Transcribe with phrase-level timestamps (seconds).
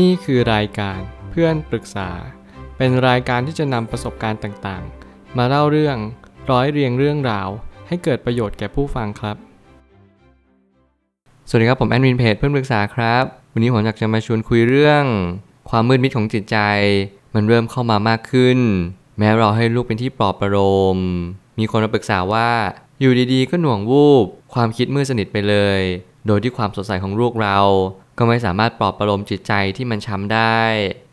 [0.00, 2.10] นี่คือรายการเพื่อนปรึกษา
[2.76, 5.96] เป็นรายการที่จะนำประสบการณ์ต่างๆ มาเล่าเรื่อง
[6.50, 7.48] ร้อยเรียงเรื่องราว
[7.88, 9.36] ให้เกิดประโยชน์แก่ผู้ฟังครับ
[11.48, 15.04] สวัสดีครับผมแอดมินเพจเพื่อนปรึกษาครับ วันนี้ผมอยากจะมาชวนคุยเรื่อง
[15.70, 16.58] ความมืดมิดของจิตใจ
[17.34, 18.58] มันเริ่มเข้ามามากขึ้น
[19.18, 20.58] แม้เราให้ลูกเป็นที่ปลอบประโล
[20.96, 20.98] ม
[21.58, 22.50] มีคนมาปรึกษาว่า
[23.00, 25.80] อยู่ดีๆ ก็หน่วงวูบความคิดมืดสนิทไปเลย
[26.26, 27.58] โดยที่ความสดใสของลูกเรา
[28.18, 30.58] ก็ไม่สามารถปลอบประโลมจิตใจที่มันช้ำได้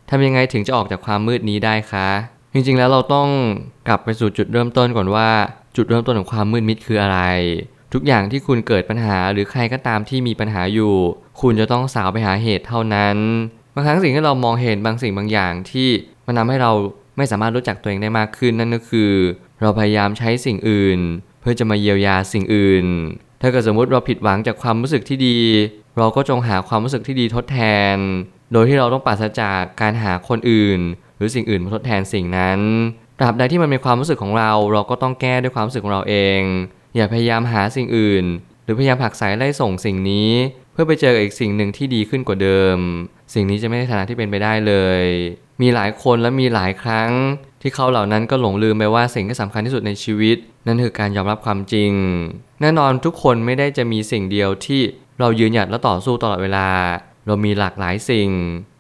[0.10, 2.10] ทำยังไงถึงจะออกจากความมืดนี้ได้คะ
[2.54, 3.28] จริงๆแล้วเราต้อง
[3.88, 5.30] กลับไปสู่จุดเริ่มต้นก่อนว่า
[5.76, 7.20] จุดเริ่มต้นของความมืดมิดคืออะไร
[7.94, 10.94] ทุกอย่างที่คุณเกิดปัญหาหรือใครก็ตามที่มีปัญหาอยู่
[11.42, 13.18] คุณจะต้องสาวไปหาเหตุเท่านั้น
[13.74, 15.90] บางครั้งสิ่งที่เรามองเห็นบางสิ่งบางอย่างที่
[16.26, 16.72] มันทาให้เรา
[17.18, 19.12] ไม่สามารถรู้จักตัวเองได้มากขึ้นนั่นก็คือ
[19.62, 21.00] เราพยายามใช้สิ่งอื่น
[21.42, 22.86] เพื่อจะมาเยียวยาสิ่งอื่น
[23.42, 25.38] ถ้าเกิดสมมติเราผิดหวังจากความรู้สึกที่ดี
[26.00, 27.60] เราก็จงหาความรู้สึกที่ดีทดแท
[27.96, 27.98] น
[28.52, 30.80] โดยที่เราต้องปราศจากการหาคนอื่น
[31.18, 32.60] หรือสิ่งอื่นมาทดแทนสิ่งนั้น
[33.20, 36.42] ตราบใดที่มันเป็นความรู้สึกของเรา เราก็ต้องแก้ด้วยความรู้สึกของเราเอง
[36.96, 38.26] อย่าพยายามหาสิ่งอื่น
[38.64, 40.32] หรือพยายามผักสายไล่ส่งสิ่งนี้
[40.74, 42.78] เพื่อไปเจออีกสิ่งหนึ่งที่ดีขึ้นกว่าเดิม
[43.34, 45.04] สิ่งนี้จะไม่ใช่ฐานะที่เป็นไปได้เลย
[45.62, 47.12] มีหลายคนและมีหลายครั้ง
[47.62, 51.92] ที่เขาเหล่านั้นก็หลงลืมไปว่าสิ่งที่สำคัญที่สุดในชีวิต นั่นคือการยอมรับความจริง
[52.62, 54.82] แน่นอนทุกคนไม่ได้จะมีสิ่งเดียวที่
[55.20, 56.68] เรายืนหยัดและต่อสู้ตลอดเวลา
[57.26, 58.30] เรามีหลากหลายสิ่ง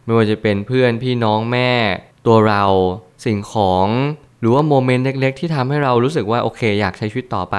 [0.06, 1.72] ไม่ว่าจะเป็นเพื่อนพี่น้องแม่
[2.28, 2.64] ตัวเรา
[3.26, 3.88] สิ่งของ
[4.40, 7.58] หรือว่าโมเมนต์เล็ก ๆ ที่ทำให้เรารู้สึกว่าโอเค อยากใช้ชีวิตต่อไป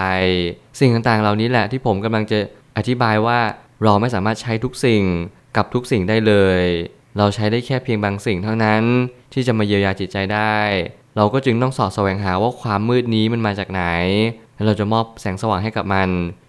[0.80, 2.38] สิ่งต่างๆ เหล่านี้แหละที่ผมกำลังจะ
[2.76, 3.38] อธิบายว่า
[3.84, 5.02] เราไม่สามารถใช้ทุกสิ่ง
[5.56, 6.64] กับทุกสิ่งได้เลย
[7.18, 8.82] เราใช้ได้แค่เพียงบางสิ่งเท่านั้น
[9.32, 10.58] ที่จะมาเยียวยาจิตใจได้
[11.16, 13.84] เราก็จึงต้องสอดแสวงหาว่าความมืดนี้มันมาจากไหน
[14.54, 16.08] และเราจะมอบแสงสว่างให้กับมัน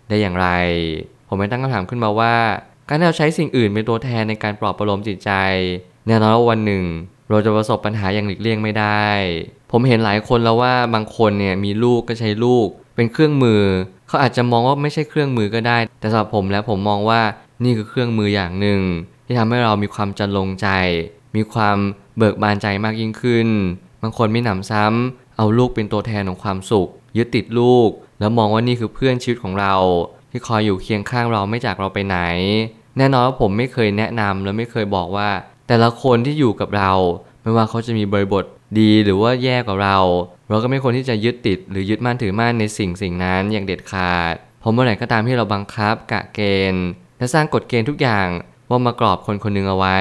[0.09, 0.48] ได้อย่างไร
[1.34, 2.36] ผมไม่ตั้งคำถามขึ้นมาว่า
[2.88, 5.32] การที่เราใช้สิ่งอื่นเป็นตัวแทนในการปลอบประโลมจิตใจ
[6.08, 6.84] แน่นอนว่าวันหนึ่ง
[7.30, 9.06] เราจะประสบปัญหาอย่างหลีกเลี่ยงไม่ได้
[9.72, 13.62] ผมเห็นหลายคนแล้วว่าบางคนเนี่ยมีลูกก็ใช้ลูก เป็นเครื่องมือ
[14.08, 17.22] เขาอาจจะมองว่าไม่ใช่เครื่องมือก็ได้ แต่สำหรับผมแล้วผมมองว่า
[17.63, 18.81] นี่คือเครื่องมืออย่างหนึ่ง
[19.25, 20.68] ที่ทำให้เรามีความจันลงใจ
[21.36, 21.78] มีความ
[22.18, 23.48] เบิกบานใจมากยิ่งขึ้น
[24.02, 29.75] บางคนไม่หนำซ้ำเอาลูกเป็นตัวแทนของความสุข ยึดติดลูก แล้วมองว่านี่คือเพื่อนชีวิตของเรา
[30.31, 32.18] ที่คอยอยู่เคียงข้างเราไม่จากเราไปไหน
[32.97, 35.30] แน่นอนว่าผมไม่เคยแนะนำและไม่เคยบอกว่า
[35.68, 36.92] แต่ละคนที่อยู่กับเรา
[37.44, 38.46] ไม่ว่าเขาจะมีบริบท
[38.80, 39.97] ดีหรือว่าแย่กว่าเรา
[40.50, 46.40] เราก็ไม่ควรที่จะยึดติด หรือยึดมั่นถือมั่นในสิ่งสิ่งนั้นอย่างเด็ดขาดเพราะเมื่อไหร่ก็ตามที่เราบังคับกะเก
[46.74, 46.88] ณฑ์
[47.18, 48.28] และสร้างกฎเกณฑ์ทุกอย่าง
[48.69, 49.98] ว่ามากรอบคนคนหนึ่งเอาไว้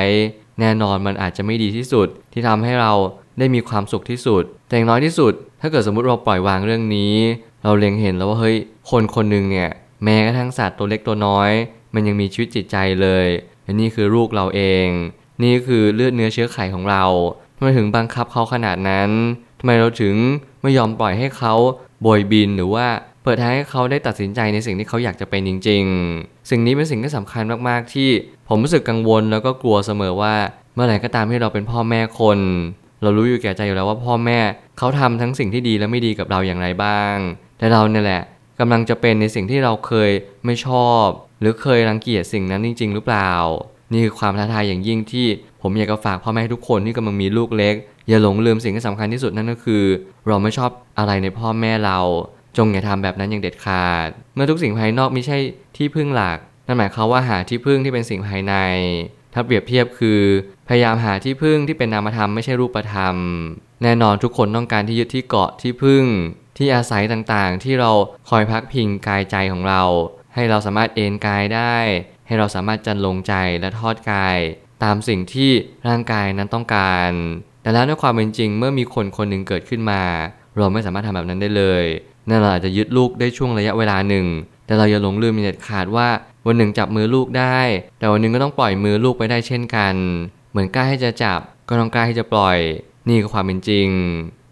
[0.60, 2.92] แน่นอนมันอาจจะไม่ดีที่สุดที่ทำให้เรา
[3.38, 7.14] ได้มีความสุขที่สุด แต่อย่างน้อยที่สุด ถ้าเกิดสมมุติเราปล่อยวางเรื่องนี้
[7.64, 8.56] เราเล็งเห็นแล้วว่าเฮ้ย
[8.91, 9.70] คนคนหนึ่งเนี่ย
[10.04, 11.50] แม้กระทั่งสัตว์ตัวเล็กตัวน้อย
[11.94, 13.26] มันยังมีชีวิตจิตใจเลย
[13.64, 14.86] และนี่คือลูกเราเอง
[15.42, 17.04] นี่คือเลือดเนื้อเชื้อไขของเรา
[17.56, 19.10] ทำไมถึงบังคับเขาขนาดนั้น
[19.58, 20.14] ทำไมเราถึง
[20.62, 21.54] ไม่ยอมปล่อยให้เขา
[22.02, 22.86] โบยบินหรือว่า
[23.22, 25.84] เปิดทางให้เขาได้ตัดสินใจในสิ่งที่เขาอยากจะเป็นจริง
[26.16, 28.10] ๆ สิ่งนี้เป็นสิ่งที่สำคัญมากๆ ที่
[28.48, 30.34] ผมรู้สึกกังวลแล้วก็กลัวเสมอว่า
[30.74, 32.38] เมื่อไหร่ก็ตามที่เราเป็นพ่อแม่คน
[33.02, 34.38] เรารู้อยู่แก่ใจอยู่แล้วว่าพ่อแม่
[34.78, 37.14] เขาทำทั้งสิ่งที่ดีและไม่ดีกับเราอย่างไรบ้าง
[37.58, 38.22] แต่เราเนี่ยแหละ
[38.60, 40.10] กำลังจะเป็นในสิ่งที่เราเคย
[40.44, 41.06] ไม่ชอบ
[41.41, 43.32] หรือเคยรังเกียจสิ่งนั้นจริง ๆ หรือเปล่า
[43.93, 45.26] นี่คือความท้าทายอย่างยิ่งที่
[45.62, 47.75] ผมอยากจะฝากพ่อแม่ทุกคนที่กำลังมีลูกเล็ก
[48.09, 49.84] อย่าหลงลืมสิ่งที่สำคัญที่สุดนั่นก็คือ
[50.26, 51.98] เราไม่ชอบอะไรในพ่อแม่เรา
[52.56, 55.38] จงอย่าทำแบบนั้นอย่างเด็ดขาด เมื่อทุกสิ่งภายนอกไม่ใช่
[55.77, 58.54] ที่พึ่งหลัก นั่นหมายความว่าหาที่พึ่งที่เป็นสิ่งภายใน
[59.34, 60.21] ถ้าเปรียบเทียบคือ
[60.69, 63.16] พยายามหาที่พึ่งที่เป็นนามธรรมไม่ใช่รูปธรรม
[63.82, 66.04] แน่นอนทุกคนต้องการที่ยึดที่เกาะที่พึ่ง
[66.62, 67.91] ที่อาศัยต่างๆ ที่เรา
[68.31, 69.82] คอยพักพิงกายใจของเรา
[70.34, 71.76] ให้เราสามารถเอนกายได้
[72.26, 74.38] ให้เราสามารถจันลงใจและทอดกาย
[74.84, 75.50] ตามสิ่งที่
[75.88, 77.10] ร่างกายนั้นต้องการ
[77.62, 80.03] แต่แล้วในความเป็นจริงเมื่อมีคนคนหนึ่งเกิดขึ้นมา
[80.56, 81.84] เราไม่สามารถทำแบบนั้นได้เลย
[82.28, 84.27] นั่นเราอาจจะยึดลูกได้ช่วงระยะเวลาหนึ่ง
[84.66, 86.09] แต่เราอย่าหลงลืมเด็ดขาดว่า
[86.47, 87.59] วันหนึ่งจับมือลูกได้
[87.98, 89.94] แต่วันหนึ่งก็ต้องปล่อยมือลูกไปได้เช่นกัน
[90.50, 92.59] เหมือนกล้าให้จะจับก็ต้องกล้าให้จะปล่อย
[93.06, 93.89] นี่คือความเป็นจริง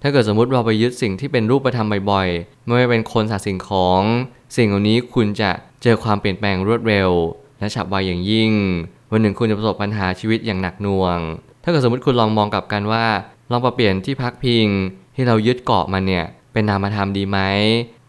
[0.02, 4.02] ถ้าเกิดสมมติเราไปยึดสิ่งที่เป็นรูปธรรมบ่อยๆ ไม่ว่าเป็นคนสัตว์สิ่งของ
[4.56, 5.50] สิ่งเหล่านี้คุณจะ
[5.82, 7.10] เจอความเปลี่ยนแปลงรวดเร็ว
[7.58, 8.52] และฉับไวอย่างยิ่ง
[9.10, 11.18] วันหนึ่งคุณจะประสบปัญหาชีวิตอย่างหนักหน่วง
[11.62, 13.04] ถ้าเกิดสมมติคุณลองมองกลับกันว่า
[13.50, 14.66] ลองปรับเปลี่ยนที่พักพิง
[15.14, 17.38] ที่เรายึดเกาะมันเนี่ยเป็นนามธรรมดีไหม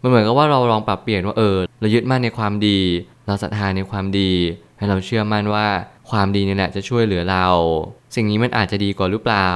[0.02, 2.80] มันเหมือนกับว่าเราลองปรับเปลี่ยนว่าเออเรายึดมั่นในความดี
[3.26, 4.32] เราศรัทธาในความดี
[4.78, 5.68] ให้เราเชื่อมั่นว่า
[6.10, 7.48] ความดีนี่แหละจะช่วยเหลือเรา
[8.16, 9.50] สิ่งนี้มันอาจจะดีกว่าหรือเปล่า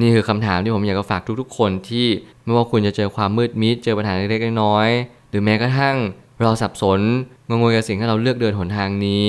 [0.00, 2.06] นี่คือคำถามที่ผมอยากจะฝากทุกๆ คนที่
[2.44, 5.96] ไม่ว่าคุณจะเจอความมืดมิดเจอปัญหาเล็กๆน้อยๆหรือแม้กระทั่ง
[6.42, 7.00] เราสับสน
[7.48, 9.28] งงวยกับสิ่งที่เราเลือกเดินหนทางนี้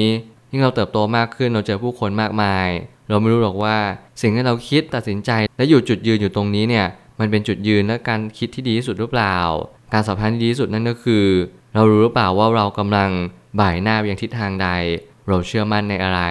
[0.51, 2.67] ยิ่งเราเติบโตมากขึ้นเราเจอผู้คนมากมาย
[3.09, 3.77] เราไม่รู้หรอกว่า
[4.21, 6.87] สิ่งที่เราคิดตัดสินใจ และอยู่จุดยืนอยู่ตรงนี้เนี่ย
[7.19, 9.37] มันเป็นจุดยืนและการคิดที่ดีที่สุดหรือเปล่า
[9.93, 11.25] การสัมพันธ์ที่ดีที่สุดนั่นก็คือ
[11.75, 13.09] เรารู้หรือเปล่าว่าเรากำลัง
[13.59, 14.69] บ่ายหน้าไปยังทิศทางใด
[15.27, 16.21] เราเชื่อมั่นในอะไร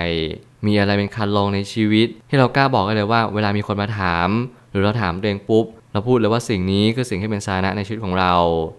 [0.67, 4.29] มีอะไรเป็นคันลองในชีวิต ที่เรากล้าบอกกันเลยว่า เวลามีคนมาถาม
[4.71, 8.35] หรือเราถามตัวเองปุ๊บ เราพูดเลยว่าสิ่งนี้คือสิ่งที่เป็นสาระในชีวิตของเรา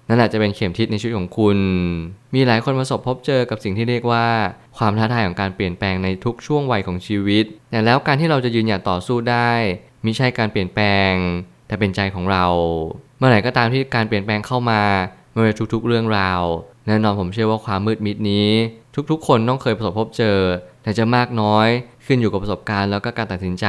[0.07, 1.57] นั่นแหละจะเป็นเข็มทิศในชีวิตของคุณ
[2.36, 4.25] มีหลายคนประสบพบเจอกับสิ่งที่เรียกว่า
[4.78, 9.51] ความท้าทายของการเปลี่ยนแปลงในทุกช่วงวัยของชีวิต แต่แล้วการที่เราจะยืนหยัดต่อสู้ได้
[10.06, 11.12] มิใช่การเปลี่ยนแปลง
[11.68, 12.45] แต่เป็นใจของเรา
[13.18, 14.81] เมื่อไหร่ก็ตามที่การเปลี่ยนแปลงเข้ามา
[15.31, 16.42] ไม่ว่าทุกๆเรื่องราว
[16.88, 18.50] แน่นอนผมเชื่อว่าความมืดมิดนี้
[19.12, 20.38] ทุกๆ คนต้องเคยประสบพบเจอ
[20.83, 21.68] แต่จะมากน้อย
[22.06, 23.68] ขึ้นอยู่กับประสบการณ์แล้วก็การตัดสินใจ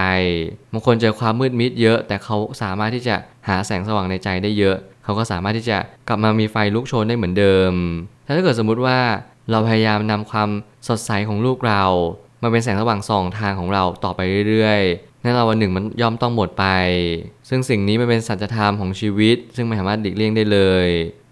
[0.73, 3.17] บางคนเจอความมืดมิดเยอะ แต่เขาสามารถที่จะ
[3.49, 5.79] หาแสงสว่างในใจได้เยอะ เขาก็สามารถที่จะ
[6.09, 7.73] กลับมามีไฟลุกโชนได้เหมือนเดิม
[8.27, 8.99] ถ้าเกิดสมมุติว่า
[9.51, 10.49] เราพยายามนำความ
[10.89, 11.85] สดใสของลูกเรา
[12.43, 16.67] มาเป็นแสงสว่างส่องทางของเราต่อไปเรื่อยๆแน่นอนวันหนึ่งมันย่อมต้องหมดไป
[17.49, 20.89] ซึ่งสิ่งนี้มันเป็นสัจธรรมของชีวิต ซึ่งไม่สามารถหลีกเลี่ยงได้เลย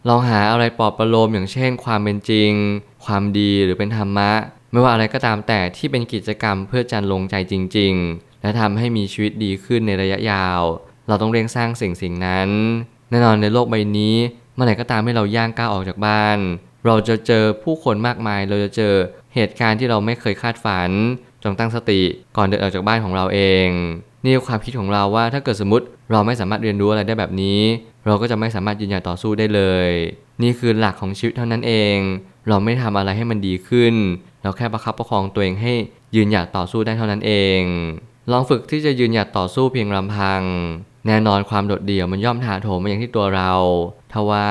[0.08, 2.50] ลองหาอะไรปลอบประโลมอย่างเช่น ความเป็นจริง
[3.04, 4.32] ความดีหรือเป็นธรรมะ
[4.70, 10.60] ไม่ว่าอะไรก็ตามแต่ที่เป็นกิจกรรมเพื่อจันลงใจจริง ๆ และทำให้มีชีวิตดีขึ้นในระยะยาว
[11.08, 12.48] เราต้องเร่งสร้างสิ่งสิ่งนั้น
[13.10, 14.16] แน่นอนในโลกใบนี้
[14.54, 16.38] เมื่อไหร่ก็ตามให้เราย่างก้าวออกจากบ้าน
[16.86, 18.94] เราจะเจอผู้คนมากมาย เราจะเจอ
[19.34, 20.90] เหตุการณ์ที่เราไม่เคยคาดฝัน
[21.42, 22.00] จงตั้งสติ
[22.36, 23.68] ก่อนเดินออกจากบ้านของเราเอง
[24.24, 27.60] นี่คือความคิดของเราว่าถ้าเกิดสมมติเราไม่สามารถเรียนรู้อะไรได้แบบนี้
[28.06, 29.90] เราก็จะไม่สามารถยืนหยัดต่อสู้ได้เลย
[30.42, 31.96] นี่คือหลักของชีวิตเท่านั้นเอง
[32.48, 33.94] เราไม่ทำอะไรให้มันดีขึ้น
[34.42, 35.72] เราแค่ประคับประคองตัวเองให้
[36.14, 37.62] ยืนหยัดต่อสู้ได้เท่านั้นเอง
[38.32, 40.42] ลองฝึกที่จะยืนหยัดต่อสู้เพียงลำพัง
[41.06, 43.52] แน่นอนความโดดเดี่ยวมันย่อมถาโถมมาอย่างที่ตัวเรา
[44.12, 44.48] ทว่า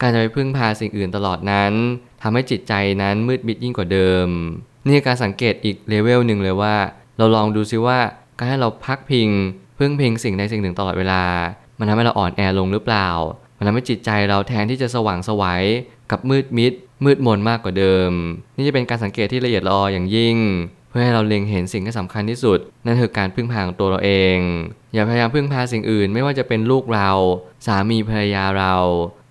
[0.00, 1.72] การจะไปพึ่งพาสิ่งอื่นตลอดนั้น
[2.22, 4.28] ทำให้จิตใจนั้นมืดมิดยิ่งกว่าเดิม
[4.84, 6.74] นี่คือการสังเกตอีกเลเวลหนึ่งเลยว่า
[7.18, 7.98] เราลองดูซิว่า
[8.38, 9.28] การให้เราพักพิง
[9.78, 11.22] พึ่งพิงสิ่งใดสิ่งหนึ่งตลอดเวลา
[11.78, 13.08] มันทำให้เราอ่อนแอลงหรือเปล่า
[13.56, 15.62] มันทำให้จิตใจเราแทนที่จะสว่างสวัย
[16.10, 16.72] กับมืดมิด
[17.04, 18.10] มืดมนมากกว่าเดิม
[18.56, 20.36] นี่จะเป็นการสังเกตที่ละเอียดลอออย่างยิ่ง
[20.88, 24.38] เพื่อให้เราเล็งเห็นสิ่งที่สำคัญที่สุด นั่นคือการพึ่งพาของตัวเราเอง
[24.94, 27.10] อย่าพยายามพึ่งพาสิ่งอื่น ไม่ว่าจะเป็นลูกเรา
[27.66, 28.74] สามีภรรยาเรา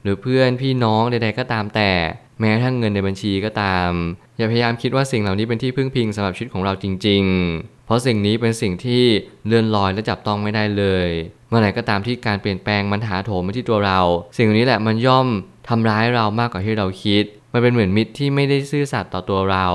[0.03, 1.91] หรือเพื่อนพี่น้องใดๆก็ตามแต่
[2.39, 3.89] แม้ทั่งเงินในบัญชีก็ตาม
[4.37, 7.23] อย่าพยายามคิดว่าสิ่งเหล่านี้เป็นที่พึ่งพิงสำหรับชีวิตของเราจริง
[7.55, 9.03] ๆ เพราะสิ่งนี้เป็นสิ่งที่
[9.45, 11.09] เลื่อนลอยและจับต้องไม่ได้เลย
[11.49, 13.99] เมื่อไหร่ก็ตามที่การเปลี่ยนแปลงมันถาโถมมาที่ตัวเรา
[14.37, 15.27] สิ่งนี้แหละมันย่อม
[15.69, 17.23] ทำร้ายเรามากกว่าที่เราคิด
[17.57, 19.67] มันเป็นเหมือนมิตรที่ไม่ได้ซื่อสัตย์ต่อตัวเรา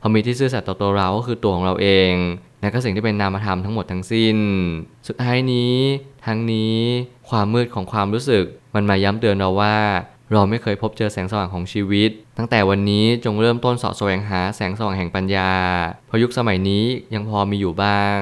[0.00, 2.12] พอมิตรที่ซื่อสัตย์ต่อตัวเราก็คือตัวของเราเอง
[2.60, 4.36] และก็สิ่งที่เป็นนามธรรมทั้งหมดทั้งสิ้น
[5.08, 5.74] สุดท้ายนี้
[6.26, 6.76] ทั้งนี้
[7.28, 8.44] ความมืดของความรู้สึก
[8.74, 9.76] มันมาย้ำเตือนเราว่า
[10.32, 15.50] เราไม่เคยพบเจอแสงสว่างของชีวิต ตั้งแต่วันนี้จงเริ่มต้นสาะแสวงหาแสงสว่างแห่งปัญญา
[16.06, 16.84] เพราะยุคสมัยนี้
[17.14, 18.18] ยังพอมีอยู่บ้าง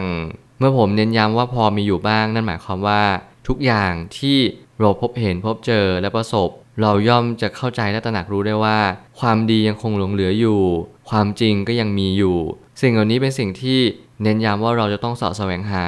[0.59, 3.03] เมื่อผมเน้นย้ำว่าพอมีอยู่บ้าง นั่นหมายความว่า
[3.49, 4.39] ทุกอย่างที่
[4.81, 6.49] เราพบเห็นพบเจอและประสบ
[6.81, 8.79] เราย่อมจะเข้าใจและตระหนักรู้ได้ว่า
[9.21, 10.63] ความดียังคงหลงเหลืออยู่
[11.11, 12.37] ความจริงก็ยังมีอยู่
[12.81, 13.79] สิ่งเหล่านี้เป็นสิ่งที่
[14.23, 15.87] เน้นย้ำว่าเราจะต้องเสาะแสวงหา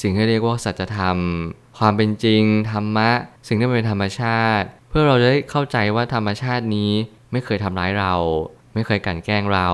[0.00, 1.18] สิ่งที่เรียกว่าสัจธรรม
[1.78, 3.10] ความเป็นจริง ธรรมะ
[3.48, 6.92] สิ่งที่เป็นธรรมชาติ เพื่อเราจะได้เข้าใจว่าธรรมชาตินี้
[7.32, 8.14] ไม่เคยทำร้ายเรา
[8.74, 9.68] ไม่เคยกลั่นแกล้งเรา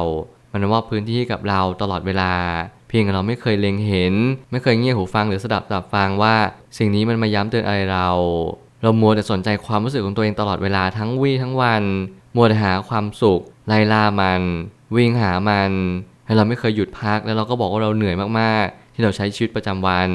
[0.53, 2.33] มันมอบพื้นที่กับเราตลอดเวลา
[2.89, 4.15] เพียงเราไม่เคยเล็งเห็น
[4.51, 6.37] ไม่เคยเงี่ยหูฟังหรือสดับสับฟังว่า
[6.79, 8.09] สิ่งนี้มันมาย้ำเตือนอะไรเรา
[8.83, 11.83] เรามัวแต่สนใจความรู้สึกของตัวเองตลอดเวลาทั้งวี่ทั้งวัน
[12.37, 14.43] มัวแต่หาความสุข ไล่ล่ามัน
[14.97, 15.73] วิ่งหามัน
[16.27, 20.11] และเราไม่เคยหยุดพักแล้วเราก็บอกว่าเราเหนื่อยมากๆ ที่เราใช้ชีวิตประจำวัน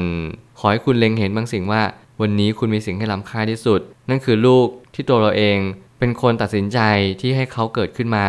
[0.58, 1.82] ขอให้คุณเล็งเห็นบางสิ่งว่า
[2.20, 5.58] วันนี้คุณมีสิ่งให้ล้ำค่าที่สุด นั่นคือลูกที่ตัวเราเอง
[5.98, 6.78] เป็นคนตัดสินใจ
[7.20, 8.28] ที่ให้เขาเกิดขึ้นมา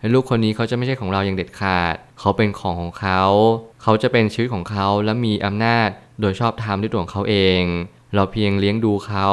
[0.00, 3.22] และลูกคนนี้เขาจะไม่ใช่ของเราอย่างเด็ดขาด เขาเป็นของของเขา
[3.82, 5.88] เขาจะเป็นชีวิตของเขาและมีอำนาจ
[6.20, 7.62] โดยชอบธรรมด้วยตัวของเขาเอง
[8.14, 9.26] เราเพียงเลี้ยงดูเขา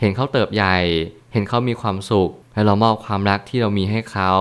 [0.00, 0.78] เห็นเขาเติบใหญ่
[1.32, 4.32] เห็นเขามีความสุข และเรามอบความรักที่เรามีให้เขา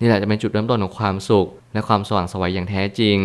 [0.00, 3.18] นี่แหละจะเป็นจุดเริ่มต้นของความสุข และความสว่างสวัยอย่างแท้จริง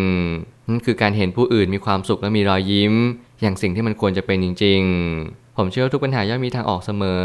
[0.68, 2.94] นั่นคือการเห็นผู้อื่นมีความสุขและมีรอยยิ้ม
[3.42, 4.82] อย่างสิ่งที่มันควรจะเป็นจริง
[5.20, 7.24] ๆ ผมเชื่อว่าทุกปัญหาย่อมมีทางออกเสมอ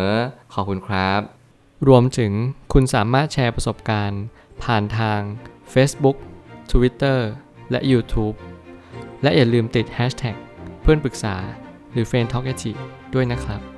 [0.53, 1.21] ขอบคุณครับ
[1.87, 2.31] รวมถึง
[2.73, 4.21] คุณสามารถแชร์ประสบการณ์
[4.63, 5.19] ผ่านทาง
[5.73, 6.17] Facebook
[6.71, 7.19] Twitter
[7.71, 8.35] และ YouTube
[9.23, 10.35] และอย่าลืมติด Hashtag
[10.81, 11.35] เพื่อนปรึกษา
[11.91, 12.53] หรือ f r ร e n d t a l k a
[13.13, 13.76] ด้วยนะครับ